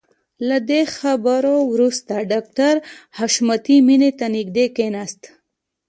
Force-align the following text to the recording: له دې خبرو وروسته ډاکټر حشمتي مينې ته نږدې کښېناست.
له 0.47 0.57
دې 0.69 0.81
خبرو 0.97 1.55
وروسته 1.73 2.13
ډاکټر 2.31 2.75
حشمتي 3.17 3.77
مينې 3.87 4.11
ته 4.19 4.25
نږدې 4.35 4.65
کښېناست. 4.75 5.21